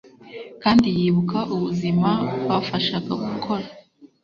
kandi 0.63 0.87
yibuka 0.97 1.39
ubuzima 1.55 2.09
bafashaga 2.49 3.11
gukora 3.25 3.67